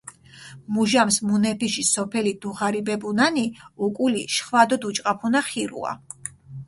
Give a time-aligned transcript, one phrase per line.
[0.75, 3.45] მუჟამს მუნეფიში სოფელი დუღარიბებუნანი,
[3.89, 5.93] უკული შხვადო დუჭყაფუნა ხირუა.